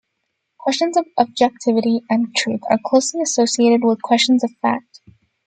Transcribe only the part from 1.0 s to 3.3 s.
objectivity and truth are closely